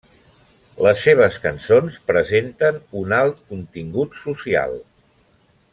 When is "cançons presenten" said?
1.43-2.81